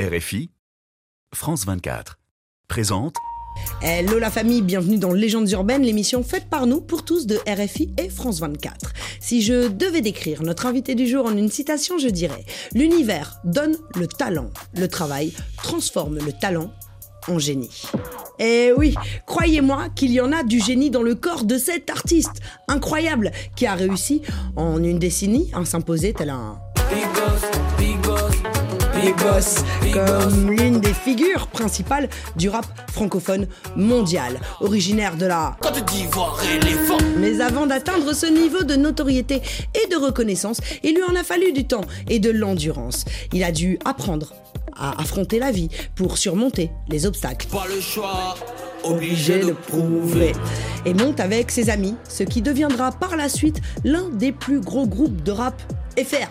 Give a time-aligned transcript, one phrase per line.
[0.00, 0.48] RFI,
[1.34, 2.18] France 24,
[2.68, 3.16] présente
[3.82, 7.92] Hello la famille, bienvenue dans Légendes urbaines, l'émission faite par nous pour tous de RFI
[7.98, 8.94] et France 24.
[9.20, 13.76] Si je devais décrire notre invité du jour en une citation, je dirais L'univers donne
[13.94, 16.72] le talent, le travail transforme le talent
[17.28, 17.82] en génie.
[18.38, 18.94] Et oui,
[19.26, 23.66] croyez-moi qu'il y en a du génie dans le corps de cet artiste incroyable qui
[23.66, 24.22] a réussi
[24.56, 26.58] en une décennie à s'imposer tel un
[29.00, 29.56] Big Boss,
[29.92, 33.46] comme l'une des figures principales du rap francophone
[33.76, 36.98] mondial, originaire de la Côte d'Ivoire éléphant.
[37.16, 39.40] mais avant d'atteindre ce niveau de notoriété
[39.74, 43.04] et de reconnaissance, il lui en a fallu du temps et de l'endurance.
[43.32, 44.34] Il a dû apprendre
[44.76, 47.46] à affronter la vie pour surmonter les obstacles.
[47.48, 48.36] Pas le choix,
[48.84, 50.32] Obligé de prouver.
[50.86, 54.86] Et monte avec ses amis, ce qui deviendra par la suite l'un des plus gros
[54.86, 55.60] groupes de rap
[55.98, 56.30] FR.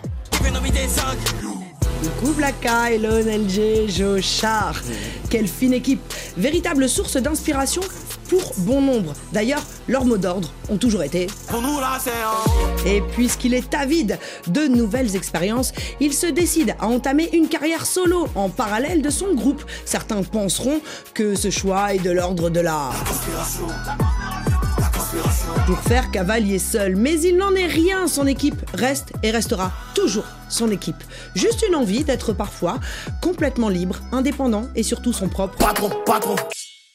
[2.00, 2.20] Phénomène 5.
[2.20, 4.80] Coupe Blacka, Elon, LG, Joe Char.
[5.28, 6.00] Quelle fine équipe.
[6.36, 7.82] Véritable source d'inspiration
[8.28, 9.12] pour bon nombre.
[9.32, 12.88] D'ailleurs, leurs mots d'ordre ont toujours été Pour nous là, c'est un.
[12.88, 18.28] Et puisqu'il est avide de nouvelles expériences, il se décide à entamer une carrière solo
[18.34, 19.64] en parallèle de son groupe.
[19.84, 20.80] Certains penseront
[21.12, 22.90] que ce choix est de l'ordre de la...
[25.70, 30.24] Pour faire cavalier seul, mais il n'en est rien, son équipe reste et restera toujours
[30.48, 30.96] son équipe.
[31.36, 32.80] Juste une envie d'être parfois
[33.22, 36.34] complètement libre, indépendant et surtout son propre Patron, patron.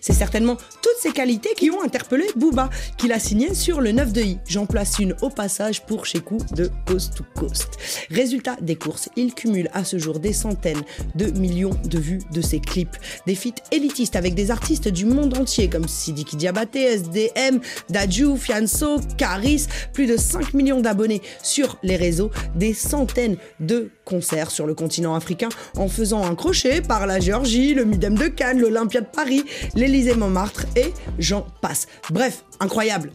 [0.06, 4.14] C'est certainement toutes ces qualités qui ont interpellé Booba, qu'il a signé sur le 9
[4.14, 4.38] de I.
[4.48, 7.80] J'en place une au passage pour Chekou de Coast to Coast.
[8.12, 10.84] Résultat des courses, il cumule à ce jour des centaines
[11.16, 12.96] de millions de vues de ses clips.
[13.26, 17.60] Des feats élitistes avec des artistes du monde entier comme Sidiki Diabaté, SDM,
[17.90, 24.52] Dadju, Fianso, Caris, plus de 5 millions d'abonnés sur les réseaux, des centaines de concerts
[24.52, 28.60] sur le continent africain en faisant un crochet par la Géorgie, le Midem de Cannes,
[28.60, 31.88] l'Olympia de Paris, l'Élysée Montmartre et j'en passe.
[32.12, 33.12] Bref, incroyable.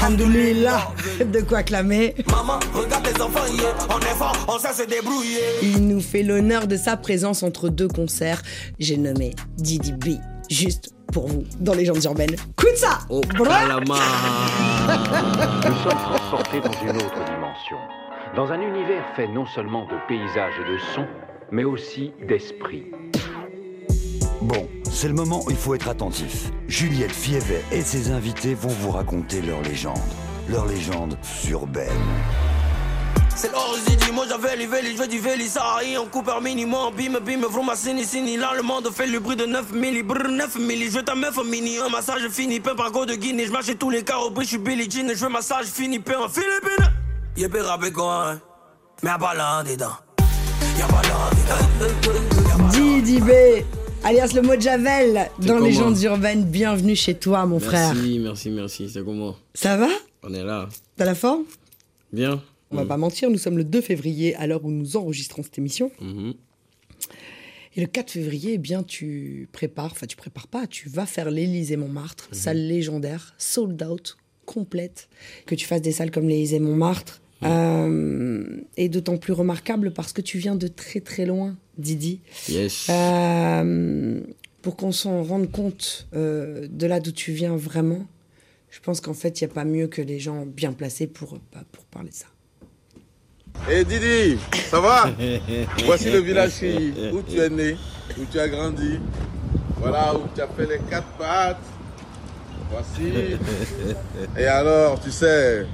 [0.00, 2.14] Alhamdoulilah, de quoi clamer.
[2.30, 3.40] Maman, regarde les enfants.
[3.90, 5.40] On est fort, on sait se débrouiller.
[5.62, 8.42] Il nous fait l'honneur de sa présence entre deux concerts.
[8.78, 10.18] J'ai nommé Didi B,
[10.48, 12.36] juste pour vous, dans les gens urbaines.
[12.56, 13.96] Coup de ça Oh, calama.
[15.66, 17.76] Nous sommes transportés dans une autre dimension,
[18.36, 21.06] dans un univers fait non seulement de paysages et de sons,
[21.50, 22.84] mais aussi d'esprit.
[24.42, 26.50] Bon, c'est le moment où il faut être attentif.
[26.68, 29.98] Juliette Fievet et ses invités vont vous raconter leur légende.
[30.48, 31.18] Leur légende
[31.50, 31.90] urbaine.
[33.34, 37.20] C'est l'origine, moi j'avais les vélis, je veux du Vélisari, on coupe un minimum, bim
[37.20, 40.56] bim, vroom sini sini, là le monde fait le bruit de 9 milli, brr 9
[40.60, 43.52] milli, je veux ta meuf mini, un massage fini, pain par go de Guinée, je
[43.52, 46.90] marche tous les carreaux, je suis Billie Jean, je veux massage fini, pain en Philippines.
[47.36, 48.40] Y'a pas rappé quoi, hein,
[49.02, 49.98] mais y'a pas là dedans.
[50.78, 52.68] Y'a pas là dedans.
[52.70, 53.30] Didi B,
[54.06, 56.44] alias le mot de Javel, dans gens urbaines.
[56.44, 57.92] Bienvenue chez toi, mon frère.
[57.92, 58.88] Merci, merci, merci.
[58.88, 59.88] C'est comment Ça va?
[60.22, 60.68] On est là.
[60.96, 61.42] T'as la forme?
[62.12, 62.40] Bien
[62.70, 65.58] On va pas mentir, nous sommes le 2 février à l'heure où nous enregistrons cette
[65.58, 65.90] émission.
[66.00, 66.34] Mhm.
[67.74, 71.28] Et le 4 février, eh bien, tu prépares, enfin, tu prépares pas, tu vas faire
[71.28, 75.08] l'Élysée Montmartre, salle légendaire, sold out, complète.
[75.46, 76.60] Que tu fasses des salles comme l'Élysée
[77.40, 77.88] Montmartre.
[77.90, 82.20] euh, est d'autant plus remarquable parce que tu viens de très très loin, Didi.
[82.48, 82.88] Yes.
[82.90, 84.20] Euh,
[84.62, 88.06] pour qu'on s'en rende compte euh, de là d'où tu viens vraiment,
[88.70, 91.38] je pense qu'en fait, il n'y a pas mieux que les gens bien placés pour,
[91.52, 92.26] bah, pour parler de ça.
[93.70, 94.38] Eh Didi,
[94.70, 95.10] ça va?
[95.86, 96.62] Voici le village
[97.12, 97.76] où tu es né,
[98.18, 98.98] où tu as grandi.
[99.78, 101.56] Voilà où tu as fait les quatre pattes.
[102.70, 103.12] Voici.
[104.38, 105.66] Et alors, tu sais,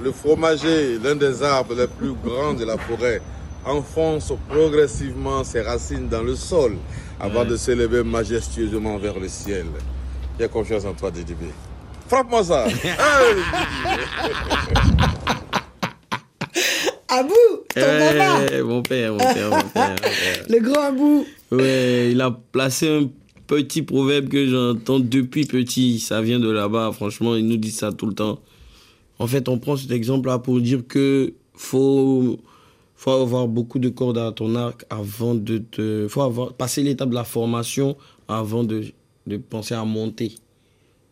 [0.00, 3.20] le fromager, l'un des arbres les plus grands de la forêt,
[3.64, 6.76] enfonce progressivement ses racines dans le sol
[7.20, 9.66] avant de s'élever majestueusement vers le ciel.
[10.38, 11.34] J'ai confiance en toi, Didi.
[11.34, 11.44] B.
[12.08, 12.66] Frappe-moi ça.
[12.84, 13.36] Hey,
[17.08, 17.34] Abou,
[17.74, 19.60] ton papa Eh, mon père, mon père, mon père.
[19.64, 19.96] mon père.
[20.48, 23.08] Le grand Abou Ouais, il a placé un
[23.46, 26.00] petit proverbe que j'entends depuis petit.
[26.00, 28.40] Ça vient de là-bas, franchement, il nous dit ça tout le temps.
[29.22, 32.38] En fait, on prend cet exemple-là pour dire que faut,
[32.96, 36.06] faut avoir beaucoup de cordes à ton arc avant de te.
[36.08, 37.96] faut avoir, passer l'étape de la formation
[38.28, 38.84] avant de,
[39.26, 40.32] de penser à monter.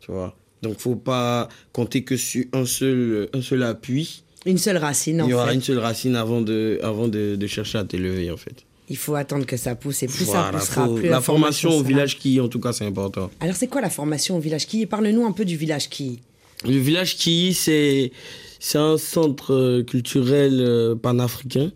[0.00, 0.34] Tu vois?
[0.62, 4.24] Donc, faut pas compter que sur un seul, un seul appui.
[4.46, 5.54] Une seule racine, en Il y aura fait.
[5.54, 8.64] une seule racine avant de, avant de, de chercher à t'élever, en fait.
[8.88, 11.78] Il faut attendre que ça pousse et plus ça poussera, faut- plus la formation au
[11.78, 11.88] sera.
[11.88, 13.30] village qui, en tout cas, c'est important.
[13.38, 14.84] Alors, c'est quoi la formation au village qui?
[14.86, 16.20] Parle-nous un peu du village qui?
[16.64, 18.12] Le village qui, c'est
[18.58, 21.72] c'est un centre euh, culturel euh, panafricain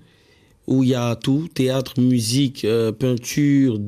[0.66, 3.78] où il y a tout théâtre, musique, euh, peinture,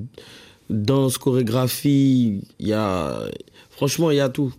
[0.70, 2.40] danse, chorégraphie.
[2.58, 3.28] Il y a.
[3.70, 4.52] Franchement, il y a tout.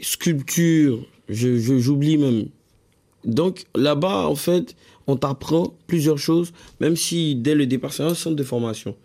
[0.00, 2.48] Sculpture, je, j'oublie même.
[3.24, 4.74] Donc là-bas, en fait,
[5.06, 8.96] on t'apprend plusieurs choses, même si dès le départ, c'est un centre de formation.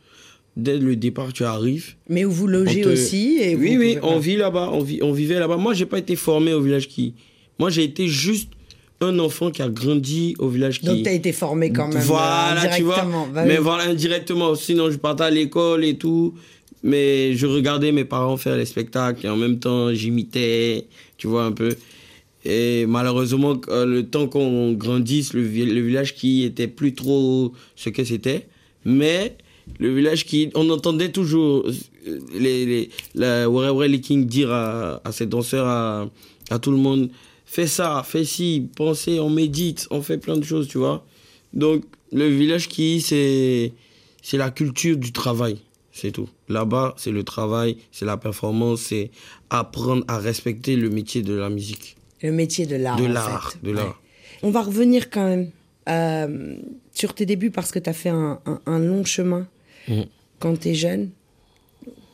[0.58, 1.96] Dès le départ, tu arrives.
[2.10, 5.14] Mais où vous logez te- aussi et oui, oui, on vit là-bas, on, vit, on
[5.14, 5.58] vivait là-bas.
[5.58, 7.14] Moi, j'ai pas été formé au village qui.
[7.60, 8.50] Moi, j'ai été juste
[9.02, 10.88] un enfant qui a grandi au village qui.
[10.88, 12.02] Donc, tu as été formé quand même.
[12.02, 13.08] Voilà, euh, tu vois.
[13.34, 13.64] Bah mais oui.
[13.64, 14.56] voilà, indirectement.
[14.56, 16.34] Sinon, je partais à l'école et tout.
[16.84, 20.86] Mais je regardais mes parents faire les spectacles et en même temps, j'imitais,
[21.18, 21.76] tu vois, un peu.
[22.46, 27.90] Et malheureusement, euh, le temps qu'on grandisse, le, le village qui était plus trop ce
[27.90, 28.48] que c'était.
[28.86, 29.36] Mais
[29.80, 30.50] le village qui.
[30.56, 33.48] On entendait toujours euh, les, les, la
[34.02, 36.10] King dire à, à ses danseurs, à,
[36.50, 37.10] à tout le monde
[37.46, 41.04] fais ça, fais ci, pensez, on médite, on fait plein de choses, tu vois.
[41.54, 43.74] Donc, le village qui, c'est,
[44.22, 45.58] c'est la culture du travail,
[45.92, 46.30] c'est tout.
[46.48, 49.10] Là-bas, c'est le travail, c'est la performance, c'est
[49.50, 51.96] apprendre à respecter le métier de la musique.
[52.22, 52.98] Le métier de l'art.
[52.98, 54.00] De l'art, de l'art.
[54.44, 55.50] On va revenir quand même
[55.90, 56.56] euh,
[56.94, 59.48] sur tes débuts parce que tu as fait un, un- un long chemin
[59.88, 60.06] Mhm.
[60.40, 61.10] quand tu es jeune.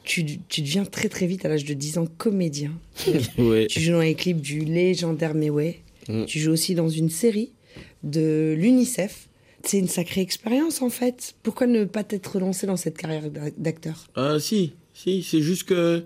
[0.04, 2.72] Tu, tu deviens très très vite à l'âge de 10 ans comédien.
[3.40, 3.66] Ouais.
[3.68, 5.80] Tu joues dans les clips du légendaire Meway.
[6.08, 6.26] Mm.
[6.26, 7.50] Tu joues aussi dans une série
[8.04, 9.28] de l'UNICEF.
[9.64, 11.34] C'est une sacrée expérience en fait.
[11.42, 14.06] Pourquoi ne pas t'être lancé dans cette carrière d'ac- d'acteur?
[14.16, 16.04] Ah si, si, c'est juste que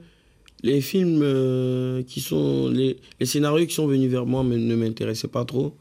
[0.63, 4.75] les films euh, qui sont les, les scénarios qui sont venus vers moi me- ne
[4.77, 5.75] m'intéressaient pas trop.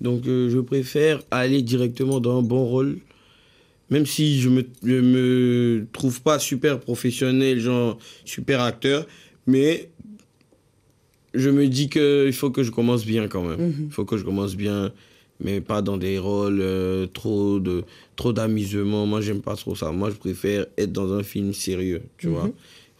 [0.00, 3.00] Donc euh, je préfère aller directement dans un bon rôle,
[3.90, 9.06] même si je me je me trouve pas super professionnel, genre super acteur,
[9.46, 9.90] mais
[11.34, 13.74] je me dis que il faut que je commence bien quand même.
[13.86, 14.92] Il faut que je commence bien,
[15.40, 17.84] mais pas dans des rôles euh, trop de
[18.16, 19.06] trop d'amusement.
[19.06, 19.92] Moi, j'aime pas trop ça.
[19.92, 22.50] Moi, je préfère être dans un film sérieux, tu vois.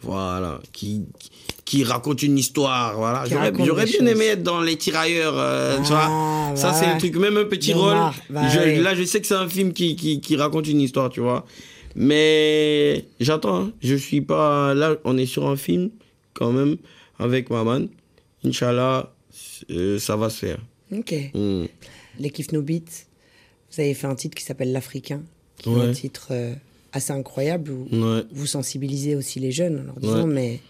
[0.00, 1.31] Voilà, qui, qui
[1.68, 3.24] qui raconte une histoire, voilà.
[3.26, 4.08] J'aurais bien choses.
[4.08, 6.56] aimé être dans les tirailleurs, euh, tu Ah, vois.
[6.56, 6.92] Ça, bah c'est ouais.
[6.94, 7.16] le truc.
[7.16, 7.92] Même un petit rôle.
[7.94, 8.78] marre, bah je- ouais.
[8.80, 11.44] Là, je sais que c'est un film qui, qui, qui raconte une histoire, tu vois.
[11.94, 13.56] Mais j'attends.
[13.64, 13.72] hein.
[13.82, 14.72] Je suis pas.
[14.74, 15.90] Là, on est sur un film,
[16.32, 16.76] quand même,
[17.18, 17.86] avec Maman.
[18.44, 19.12] Inch'Allah,
[19.70, 20.58] euh, ça va se faire.
[20.92, 21.12] Ok.
[22.20, 23.04] Les Kiff No Beats,
[23.72, 25.20] vous avez fait un titre qui s'appelle L'Africain,
[25.58, 26.54] qui est un titre euh,
[26.92, 27.86] assez incroyable où
[28.32, 30.60] vous sensibilisez aussi les jeunes en leur disant mais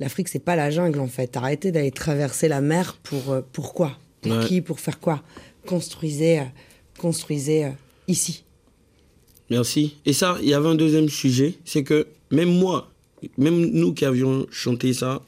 [0.00, 1.36] l'Afrique c'est pas la jungle en fait.
[1.36, 4.46] Arrêtez d'aller traverser la mer pour euh, pourquoi Pour Ouais.
[4.46, 4.60] qui?
[4.60, 5.22] Pour faire quoi?
[5.66, 6.44] Construisez, euh,
[6.98, 7.70] construisez euh,
[8.08, 8.44] ici.
[9.50, 9.96] Merci.
[10.06, 12.90] Et ça, il y avait un deuxième sujet, c'est que même moi,
[13.36, 15.22] même nous qui avions chanté ça,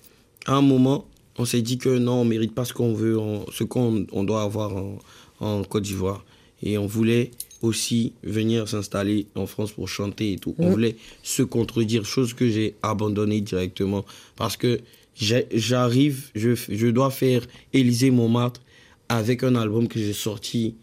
[0.47, 1.07] à un moment,
[1.39, 4.25] on s'est dit que non, on mérite pas ce qu'on veut, on- ce qu'on on
[4.25, 4.99] doit avoir en,
[5.41, 6.25] en Côte d'Ivoire.
[6.63, 7.31] Et on voulait
[7.67, 10.55] aussi venir s'installer en France pour chanter et tout.
[10.59, 14.05] On voulait se contredire, chose que j'ai abandonnée directement.
[14.37, 14.81] Parce que
[15.15, 18.61] j'arrive, je, je dois faire Élysée Montmartre
[19.09, 20.75] avec un album que j'ai sorti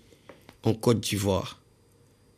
[0.63, 1.59] en Côte d'Ivoire.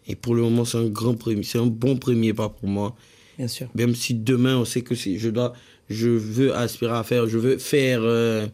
[0.07, 2.95] Et pour le moment, c'est un grand premier, c'est un bon premier pas pour moi.
[3.37, 3.67] Bien sûr.
[3.75, 5.53] Même si demain, on sait que c'est, je dois,
[5.89, 8.47] je veux aspirer à faire, je veux faire, euh,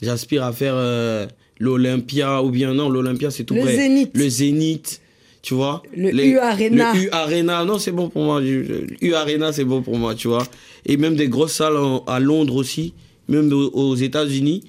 [0.00, 1.26] j'aspire à faire euh,
[1.58, 3.76] l'Olympia ou bien non, l'Olympia c'est tout Le près.
[3.76, 4.10] Zénith.
[4.14, 5.01] Le Zénith,
[5.42, 5.82] tu vois.
[5.94, 6.94] Le U Arena.
[6.94, 8.40] Le U Arena, non, c'est bon pour moi.
[8.40, 10.46] Le U Arena, c'est bon pour moi, tu vois.
[10.86, 12.94] Et même des grosses salles en- à Londres aussi,
[13.28, 14.62] même aux, États-Unis.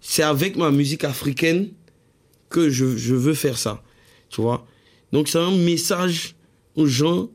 [0.00, 1.68] C'est avec ma musique africaine
[2.48, 3.82] que je, je veux faire ça,
[4.30, 4.66] tu vois.
[5.12, 6.34] Donc c'est un message
[6.76, 7.28] aux gens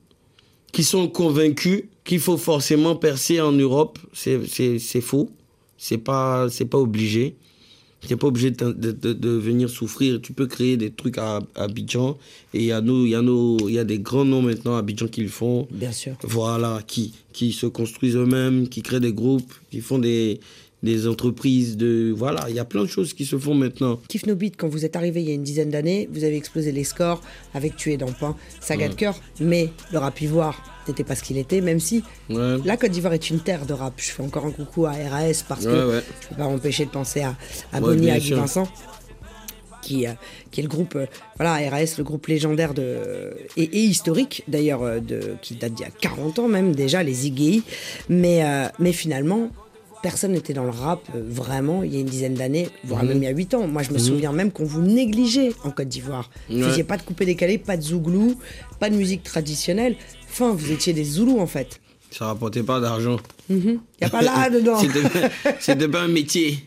[0.72, 4.00] qui sont convaincus qu'il faut forcément percer en Europe.
[4.14, 5.30] C'est faux.
[5.78, 7.36] C'est pas, c'est pas obligé.
[8.08, 10.22] Tu pas obligé de, de, de- de venir souffrir.
[10.22, 12.18] Tu peux créer des trucs à, à Abidjan.
[12.54, 14.42] Et il y, a nos- il y, a nos- il y a des grands noms
[14.42, 15.68] maintenant à Abidjan qui le font.
[15.72, 16.14] Bien sûr.
[16.24, 20.40] Voilà, qui, qui se construisent eux-mêmes, qui créent des groupes, qui font des,
[20.86, 21.76] des entreprises.
[21.76, 24.00] De, voilà, il y a plein de choses qui se font maintenant.
[24.08, 26.38] Kiff No Beat, quand vous êtes arrivé il y a une dizaine d'années, vous avez
[26.38, 27.22] explosé les scores
[27.54, 31.38] avec Tuer dans Pain, Saga de cœur, mais le rap ivoire n'était pas ce qu'il
[31.38, 32.58] était, même si Ouais.
[32.64, 33.94] la Côte d'Ivoire est une terre de rap.
[33.98, 36.02] Je fais encore un coucou à RAS parce Ouais, que ouais.
[36.22, 37.36] je peux pas m'empêcher de penser à,
[37.74, 38.34] à Ouais, Bonnie, à Guy.
[38.34, 38.68] Vincent.
[39.82, 40.12] Qui, euh,
[40.50, 41.06] qui est le groupe, euh,
[41.38, 42.98] voilà, RAS, le groupe légendaire de,
[43.56, 47.04] et, et historique d'ailleurs, euh, de, qui date d'il y a 40 ans même déjà,
[47.04, 47.62] les Iggy.
[48.10, 49.50] Mais, euh, mais finalement,
[50.06, 53.10] personne n'était dans le rap euh, vraiment il y a une dizaine d'années, voire Mhm.
[53.10, 53.68] même il y a 8 ans.
[53.68, 56.30] Moi, je me souviens même qu'on vous négligeait en Côte d'Ivoire.
[56.48, 56.70] Vous Ouais.
[56.70, 58.36] faisiez pas de coupé décalé, pas de zouglou,
[58.80, 59.96] pas de musique traditionnelle.
[60.30, 61.80] Enfin, vous étiez des zoulous en fait.
[62.12, 63.18] Ça rapportait pas d'argent.
[63.50, 64.78] Il n'y a pas là dedans.
[65.60, 66.60] C'était pas- un métier.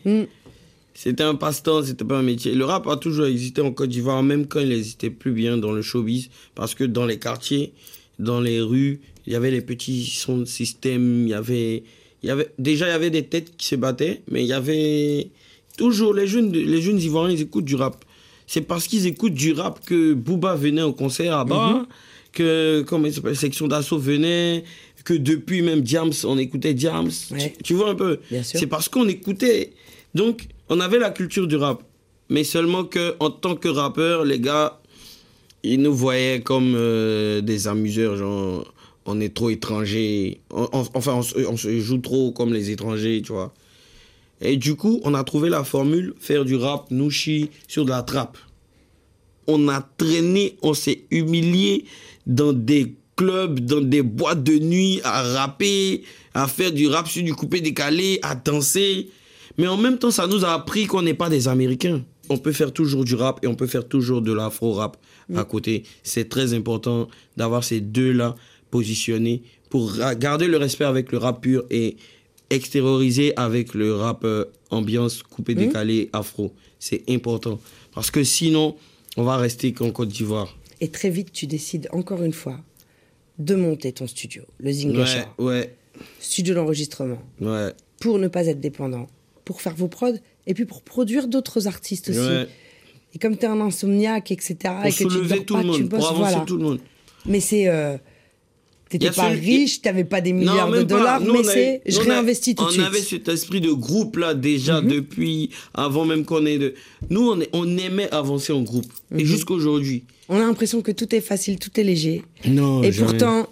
[0.93, 2.53] C'était un passe-temps, c'était pas un métier.
[2.53, 5.71] Le rap a toujours existé en Côte d'Ivoire, même quand il n'existait plus bien dans
[5.71, 7.71] le showbiz, parce que dans les quartiers,
[8.19, 11.83] dans les rues, il y avait les petits sons de système, il y avait,
[12.27, 15.29] y avait, déjà il y avait des têtes qui se battaient, mais il y avait
[15.77, 18.03] toujours les jeunes, les jeunes Ivoiriens, ils écoutent du rap.
[18.47, 21.85] C'est parce qu'ils écoutent du rap que Booba venait au concert là-bas,
[22.33, 24.63] que, comment il s'appelle, Section d'Assaut venait,
[25.03, 26.73] que depuis même Diams, on écoutait.
[26.73, 27.09] Ouais.
[27.57, 28.19] Tu, tu vois un peu?
[28.43, 29.73] C'est parce qu'on écoutait.
[30.13, 31.83] Donc, on avait la culture du rap.
[32.29, 34.79] Mais seulement que en tant que rappeur, les gars,
[35.63, 38.71] ils nous voyaient comme euh, des amuseurs, genre,
[39.09, 43.31] on est trop on- enfin, on se, on se joue trop comme les étrangers, tu
[43.33, 43.53] vois.
[44.41, 48.03] Et du coup, on a trouvé la formule, faire du rap nouchi sur de la
[48.03, 48.37] trappe.
[49.47, 51.85] On a traîné, on s'est humilié
[52.27, 57.23] dans des clubs, dans des boîtes de nuit, à rapper, à faire du rap sur
[57.23, 59.09] du coupé décalé, à danser.
[59.57, 62.03] Mais en même temps, ça nous a appris qu'on n'est pas des Américains.
[62.29, 64.97] On peut faire toujours du rap et on peut faire toujours de l'afro-rap
[65.35, 65.83] à côté.
[66.03, 68.35] C'est très important d'avoir ces deux-là
[68.71, 71.97] positionnés pour garder le respect avec le rap pur et
[72.49, 76.53] extérioriser avec le rap euh, ambiance coupé décalé afro.
[76.79, 77.59] C'est important.
[77.93, 78.75] Parce que sinon,
[79.17, 80.57] on va rester qu'en Côte d'Ivoire.
[80.81, 82.59] Et très vite, tu décides encore une fois
[83.37, 85.75] de monter ton studio, le Ouais, Zingasha, ouais,
[86.19, 87.71] studio d'enregistrement, ouais.
[88.01, 89.07] pour ne pas être dépendant,
[89.45, 92.19] pour faire vos prods et puis pour produire d'autres artistes aussi.
[92.19, 92.47] ouais.
[93.13, 95.73] Et comme tu es un insomniaque, etc., Pour et que tu dors tout pas, le
[95.73, 96.45] tu monde, bosses, pour avancer voilà.
[96.45, 96.79] tout le monde.
[97.25, 97.67] Mais c'est.
[97.67, 97.97] Euh,
[98.89, 101.81] T'étais pas celui- riche, t'avais pas des milliards de dollars, Nous, mais on c'est.
[101.85, 102.81] Je on réinvestis tout de On suite.
[102.81, 102.87] Mhm.
[102.87, 106.73] avait cet esprit de groupe là déjà depuis avant même qu'on ait de.
[107.11, 109.19] Nous on, est- on aimait avancer en groupe Mhm.
[109.19, 110.03] et jusqu'aujourd'hui.
[110.27, 112.23] On a l'impression que tout est facile, tout est léger.
[112.47, 112.81] Non.
[112.81, 113.47] et pourtant,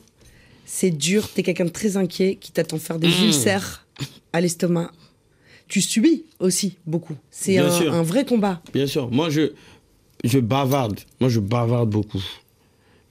[0.66, 1.30] c'est dur.
[1.30, 3.86] T'es quelqu'un de très inquiet qui t'attend faire des ulcères
[4.34, 4.92] à l'estomac.
[5.68, 7.16] Tu subis aussi beaucoup.
[7.30, 8.62] C'est un, un vrai combat.
[8.74, 9.12] Bien sûr.
[9.12, 9.52] Moi je
[10.24, 11.00] je bavarde.
[11.20, 12.24] Moi je bavarde beaucoup.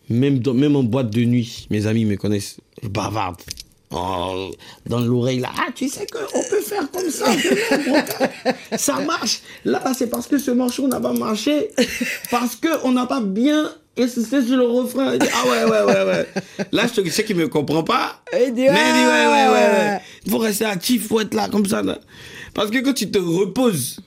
[0.08, 2.56] Même dans, même en boîte de nuit, mes amis me connaissent.
[2.82, 3.40] Je bavarde.
[3.90, 4.50] Oh,
[4.86, 5.50] dans l'oreille là.
[5.56, 7.26] Ah, tu sais qu'on peut faire comme ça.
[8.76, 9.40] ça marche.
[9.64, 11.68] Là, c'est parce que ce morceau n'a pas marché.
[12.30, 15.12] Parce qu'on n'a pas bien insisté sur le refrain.
[15.14, 16.26] Il dit, ah ouais, ouais, ouais, ouais.
[16.72, 18.20] Là, je sais qu'il ne me comprend pas.
[18.32, 19.88] Il dit, Mais il dit, ouais, ouais, ouais, ouais.
[19.92, 20.00] ouais.
[20.24, 21.82] Il faut rester actif, il faut être là comme ça.
[21.82, 21.98] là.
[22.54, 23.98] Parce que quand tu te reposes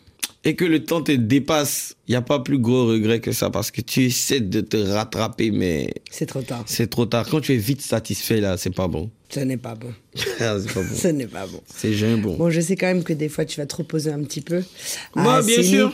[0.45, 3.49] et que le temps te dépasse, il n'y a pas plus gros regret que ça.
[3.49, 6.63] Parce que tu essaies de te rattraper, mais C'est trop tard.
[6.65, 7.27] c'est trop tard.
[7.29, 9.09] Quand tu es vite satisfait, là, c'est pas bon.
[9.29, 9.93] Ce n'est pas bon.
[10.39, 10.95] Ah, c'est pas bon.
[10.95, 11.61] Ce n'est pas bon.
[11.75, 12.37] C'est jamais bon.
[12.37, 14.63] Bon, je sais quand même que des fois, tu vas te reposer un petit peu.
[15.15, 15.93] Moi, Ah, bien sûr.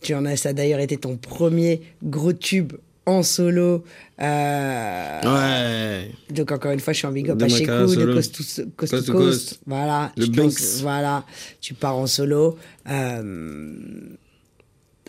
[0.00, 2.72] Tu en as, ça a d'ailleurs été ton premier gros tube
[3.06, 3.84] en solo.
[4.20, 6.10] Euh, Ouais.
[6.30, 8.42] Donc encore une fois, je suis en big up De à carrière de coast to
[8.44, 8.76] coast.
[8.76, 9.24] Coast to coast.
[9.48, 9.60] coast.
[9.66, 10.12] Voilà.
[10.16, 10.46] Le tu Banks.
[10.52, 11.24] penses- voilà.
[11.60, 12.58] Tu pars en solo.
[12.88, 13.74] Euh,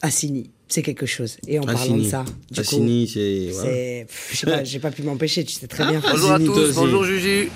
[0.02, 1.38] Assini, c'est quelque chose.
[1.48, 4.06] Et en parlant de ça, du coup, Assini, c'est.
[4.32, 5.44] je sais pas, j'ai pas pu m'empêcher.
[5.44, 6.00] Tu sais très bien.
[6.02, 7.50] Bonjour à Assini, tous, bonjour Juju.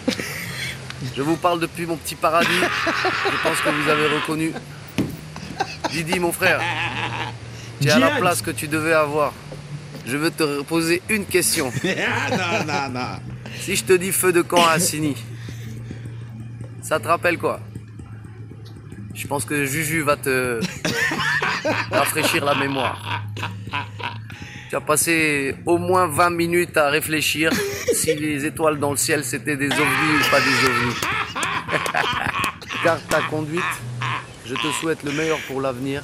[1.15, 2.48] Je vous parle depuis mon petit paradis.
[2.51, 4.51] Je pense que vous avez reconnu.
[5.91, 6.62] Didi, mon frère,
[7.79, 9.33] tu es à la place que tu devais avoir.
[10.05, 11.72] Je veux te poser une question.
[11.84, 13.20] Ah, non, non, non.
[13.60, 15.15] Si je te dis feu de camp à Assini,
[16.81, 17.60] ça te rappelle quoi?
[19.13, 20.60] Je pense que Juju va te
[21.91, 23.24] rafraîchir la mémoire.
[24.70, 27.51] Tu as passé au moins 20 minutes à réfléchir
[27.93, 30.96] si les étoiles dans le ciel c'était des ovnis ou pas des ovnis.
[32.84, 33.62] Garde ta conduite.
[34.46, 36.03] Je te souhaite le meilleur pour l'avenir.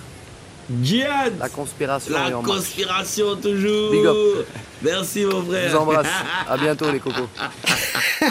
[0.83, 2.55] Djihad La conspiration La est en marche.
[2.57, 4.45] conspiration toujours Big up.
[4.83, 6.07] Merci mon Je frère vous embrasse.
[6.49, 7.27] À bientôt les cocos.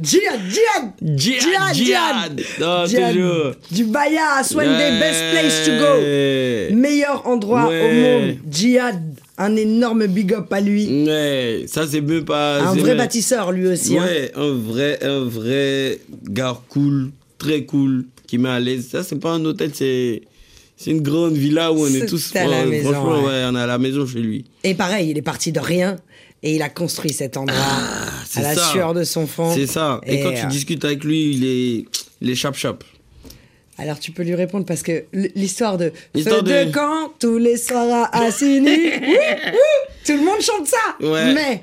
[0.00, 3.14] Djihad, djihad, Djihad, djihad Non, Djihad.
[3.14, 6.00] toujours Du Baya, Swan Day, best place to go.
[6.00, 6.70] Ouais.
[6.74, 7.82] Meilleur endroit Ouais.
[7.90, 8.36] au monde.
[8.50, 9.00] Djihad,
[9.38, 11.04] un énorme big up à lui.
[11.06, 12.60] Ouais, ça c'est même pas...
[12.60, 13.98] Un vrai même- bâtisseur lui aussi.
[13.98, 14.04] hein.
[14.04, 18.88] Ouais, un vrai, un vrai gars cool, très cool, qui met à l'aise.
[18.90, 20.22] Ça, c'est pas un hôtel, c'est,
[20.82, 22.34] c'est une grande villa où on est tous.
[22.34, 23.44] à la maison, franchement, ouais.
[23.46, 24.46] on est à la maison chez lui.
[24.64, 25.96] Et pareil, il est parti de rien
[26.42, 28.70] et il a construit cet endroit Ah, à la ça.
[28.70, 29.54] sueur de son front.
[29.54, 30.00] C'est ça.
[30.06, 31.84] Et, quand tu euh, discutes avec lui, il est,
[32.22, 32.82] il est chap chap.
[33.76, 37.58] Alors tu peux lui répondre parce que l'histoire de feu de de- camp tous les
[37.58, 38.64] soirs à Assini,
[40.06, 41.06] tout le monde chante ça.
[41.06, 41.34] Ouais.
[41.34, 41.62] Mais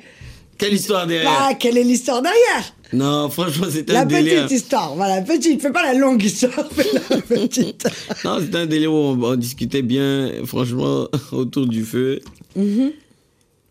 [0.59, 1.31] Quelle histoire derrière?
[1.39, 2.75] Ah, quelle est l'histoire derrière?
[2.94, 4.44] Non, franchement, c'était La un délire.
[4.46, 7.88] petite histoire, voilà, petite, fais pas la longue histoire, fais la petite.
[8.24, 12.20] Non, c'était un délire où on, on discutait bien, franchement, autour du feu.
[12.56, 12.91] Mhm.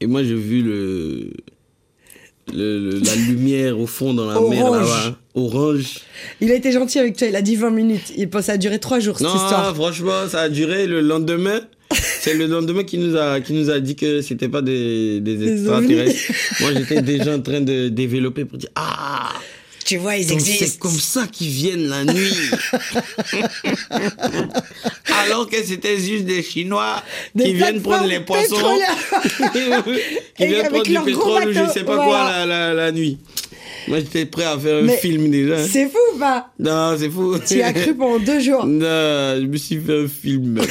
[0.00, 1.30] Et moi, j'ai vu le,
[2.52, 4.80] le- le- la lumière au fond dans la mer Orange.
[4.88, 5.18] là-bas.
[5.34, 5.98] Orange.
[6.40, 8.12] Il a été gentil avec toi, il a dit 20 minutes.
[8.16, 9.74] Il pense ça a duré 3 jours cette Non, histoire.
[9.74, 11.60] franchement, ça a duré le lendemain.
[12.20, 15.36] C'est le lendemain qui nous a, qui nous a dit que c'était pas des, des
[15.36, 16.32] Des extraterrestres.
[16.60, 19.32] Moi, j'étais déjà en train de développer pour dire Ah,
[19.84, 20.78] Tu vois, ils donc c'est existent.
[20.80, 22.32] comme ça qu'ils viennent la nuit.
[25.28, 27.02] Alors que c'était juste des Chinois
[27.34, 28.56] Des qui viennent prendre les poissons.
[30.36, 32.04] qui Et viennent prendre du pétrole ou je sais pas voilà.
[32.04, 33.18] quoi la, la, la nuit.
[33.88, 35.64] Moi, j'étais prêt à faire un film déjà.
[35.64, 37.38] C'est fou ou pas Non, c'est fou.
[37.46, 38.66] Tu as cru pendant deux jours.
[38.66, 40.60] Non, je me suis fait un film.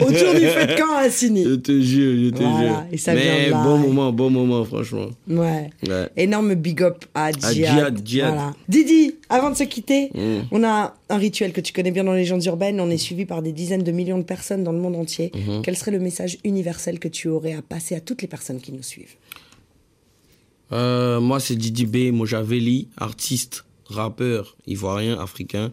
[0.00, 1.44] Autour du feu de camp à Je Sydney.
[1.62, 2.82] te jure, je te Voilà, jure.
[2.92, 5.06] et ça vient Mais de là, bon moment, bon moment, franchement.
[5.28, 5.70] Ouais.
[5.88, 6.08] Ouais.
[6.16, 7.52] Énorme big up à Djihad.
[7.54, 8.34] Djihad, Djihad.
[8.34, 8.54] Voilà.
[8.68, 10.42] Didi, avant de se quitter, Mm.
[10.50, 12.80] on a un rituel que tu connais bien dans les légendes urbaines.
[12.80, 15.30] On est suivi par des dizaines de millions de personnes dans le monde entier.
[15.34, 15.62] Mhm.
[15.62, 18.72] Quel serait le message universel que tu aurais à passer à toutes les personnes qui
[18.72, 19.14] nous suivent?
[20.72, 22.12] Euh, moi, c'est Didi B.
[22.12, 25.72] Mojaveli, artiste, rappeur ivoirien, africain.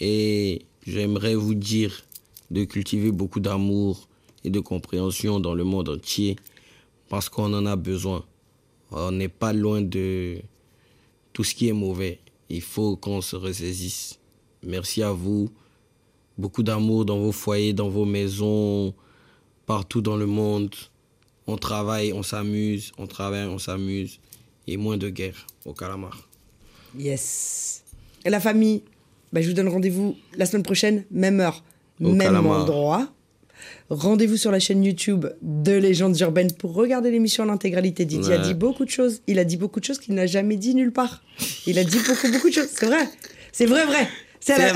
[0.00, 2.02] Et j'aimerais vous dire
[2.50, 4.08] de cultiver beaucoup d'amour
[4.44, 6.36] et de compréhension dans le monde entier
[7.08, 8.24] parce qu'on en a besoin.
[8.90, 10.40] On n'est pas loin de
[11.32, 12.18] tout ce qui est mauvais.
[12.48, 14.18] Il faut qu'on se ressaisisse.
[14.64, 15.50] Merci à vous.
[16.36, 18.94] Beaucoup d'amour dans vos foyers, dans vos maisons,
[19.66, 20.74] partout dans le monde.
[21.46, 24.18] On travaille, on s'amuse, on travaille, on s'amuse.
[24.66, 26.28] Et moins de guerre au calamar.
[26.98, 27.84] Yes.
[28.24, 28.82] Et la famille,
[29.32, 31.62] bah, je vous donne rendez-vous la semaine prochaine, même heure,
[32.00, 32.62] Au même Calamar.
[32.62, 33.08] endroit.
[33.90, 38.04] Rendez-vous sur la chaîne YouTube de Légendes Urbaines pour regarder l'émission en intégralité.
[38.04, 39.20] Didi a dit beaucoup de choses.
[39.26, 41.22] Il a dit beaucoup de choses qu'il n'a jamais dit nulle part.
[41.66, 42.68] Il a dit beaucoup, beaucoup de choses.
[42.72, 43.08] C'est vrai.
[43.52, 44.08] C'est vrai, vrai.
[44.40, 44.72] C'est vrai,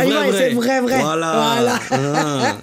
[0.53, 1.01] vrai, vrai.
[1.01, 1.55] Voilà.
[1.57, 1.81] Voilà.
[1.91, 2.57] Ah.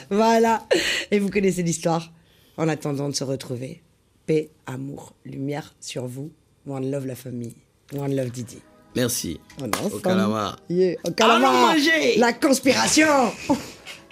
[0.10, 0.66] Voilà.
[1.10, 2.12] Et vous connaissez l'histoire.
[2.58, 3.82] En attendant de se retrouver,
[4.26, 6.30] paix, amour, lumière sur vous.
[6.66, 7.54] One love la famille.
[7.96, 8.58] One love Didi.
[8.96, 9.40] Merci.
[9.60, 9.94] On est ensemble.
[9.94, 10.56] Au calamar.
[10.68, 11.50] Yeah, au calamar.
[11.54, 12.16] Allons manger.
[12.18, 13.32] La conspiration.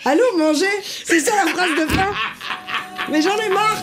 [0.05, 0.67] Allons manger
[1.05, 2.13] C'est ça la phrase de fin
[3.11, 3.83] Mais j'en ai marre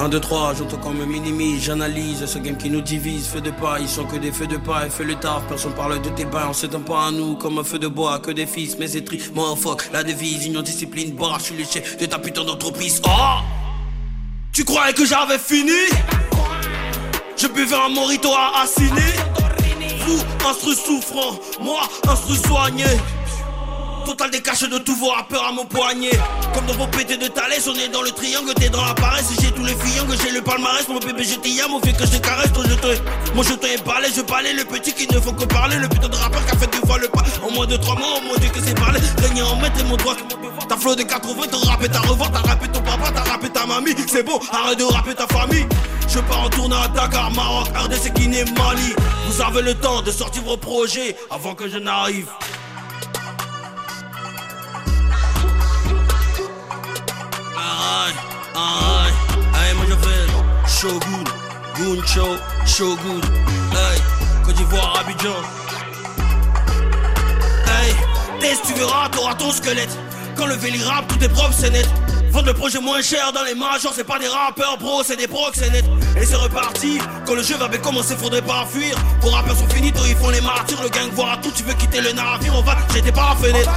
[0.00, 3.26] 1, 2, 3, j'entends qu'on me minimise, j'analyse ce game qui nous divise.
[3.26, 6.00] Feu de paille, ils sont que des feux de paille, fais le taf, personne parle
[6.00, 8.46] de tes bains, on s'éteint pas à nous comme un feu de bois, que des
[8.46, 11.96] fils, mais c'est tri, moi fuck, la devise, union, discipline, barre, je suis le chef
[11.96, 13.02] de ta putain d'entreprise.
[13.04, 13.40] Oh
[14.52, 15.72] Tu croyais que j'avais fini?
[17.40, 18.90] Je buvais un morito à Assini
[20.06, 22.84] Vous, instru souffrant, moi, instru soigné
[24.04, 26.18] Total décaché de tous vos rappeurs à mon poignet.
[26.54, 29.26] Comme dans vos pétés de Thalès, on est dans le triangle, t'es dans la paresse.
[29.38, 30.88] J'ai tous les que j'ai le palmarès.
[30.88, 32.88] Mon bébé, j'étais yam, on fait que je caresse, ton jeton.
[33.34, 34.54] Mon jeton est parlé, je parlais.
[34.54, 35.76] Le petit qui ne faut que parler.
[35.76, 37.22] Le putain de rappeur qui a fait deux fois le pas.
[37.46, 38.98] En moins de trois mois, oh mon dieu que c'est parlé.
[39.18, 40.16] Régner en maître et mon droit.
[40.68, 43.64] T'as flow de 80, t'as rappé ta revente, t'as rappé ton papa, t'as rappé ta
[43.64, 43.94] mamie.
[44.06, 45.66] C'est bon, arrête de rapper ta famille.
[46.06, 48.94] Je pars en tournée à Dakar, Maroc, RDC, Guinée, Mali.
[49.26, 52.28] Vous avez le temps de sortir vos projets avant que je n'arrive.
[57.56, 58.14] Aïe,
[58.54, 59.12] aïe,
[59.54, 61.24] aïe, moi je fais Shogun,
[61.76, 63.20] Guncho, Shogun,
[63.72, 64.02] aïe,
[64.44, 65.34] Côte d'Ivoire, Abidjan.
[67.80, 67.94] Aïe,
[68.40, 69.96] test, tu verras, t'auras ton squelette.
[70.38, 71.88] Quand le véli rap, tout est propre, c'est net.
[72.30, 75.26] Vendre le projet moins cher dans les majors, c'est pas des rappeurs bro, c'est des
[75.26, 75.84] procs, c'est net.
[76.16, 78.94] Et c'est reparti, quand le jeu va bien commencer, faudrait pas fuir.
[79.20, 81.74] Vos rappeurs sont finis, toi ils font les martyrs, le gang voit tout, tu veux
[81.74, 83.70] quitter le navire, on va, j'étais pas la fenêtre.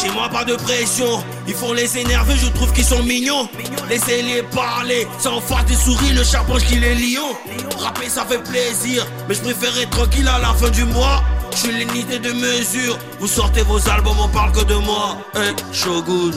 [0.00, 3.46] Chez moi pas de pression, ils font les énerver, je trouve qu'ils sont mignons.
[3.90, 7.36] Laissez-les parler, sans faire des souris, le charbon qui les lions.
[7.78, 11.22] Rapper ça fait plaisir, mais je être tranquille à la fin du mois.
[11.52, 15.16] Je suis l'unité de mesure, vous sortez vos albums, on parle que de moi.
[15.34, 16.30] Hey, Shogun,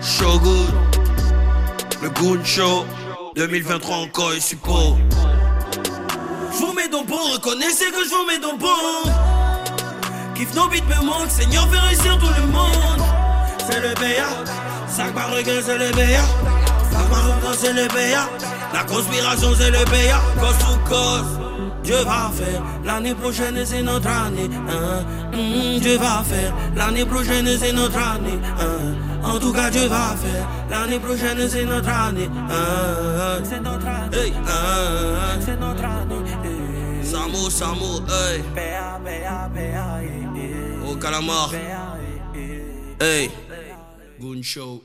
[0.00, 0.66] Shogun,
[2.02, 2.84] le Goon Show,
[3.36, 4.96] 2023 encore et support.
[6.52, 9.10] Je vous mets dans bon, reconnaissez que je vous mets dans bon.
[10.34, 13.04] Kiffe nos beats me manque, Seigneur fait réussir tout le monde.
[13.70, 14.50] C'est le BA,
[14.88, 16.22] sac par regret c'est le BA.
[16.90, 18.28] Sac par c'est le BA.
[18.72, 20.20] La conspiration c'est le BA.
[20.40, 21.39] Cause to cause,
[21.82, 22.62] Dieu va faire.
[22.84, 24.48] L'année prochaine c'est notre année.
[24.68, 25.04] hein.
[25.32, 26.52] Mm, Dieu va faire.
[26.76, 28.38] L'année prochaine c'est notre année.
[28.58, 28.94] hein.
[29.22, 30.46] En tout cas Dieu va faire.
[30.70, 32.28] L'année prochaine c'est notre année.
[32.50, 33.40] hein.
[33.44, 34.16] C'est notre année.
[34.16, 35.38] Hey, hein.
[35.40, 37.02] C'est notre année.
[37.02, 38.42] Samo, Samo, hey.
[40.90, 41.50] Au calamar.
[43.00, 43.30] Hey.
[44.20, 44.82] Goon Show.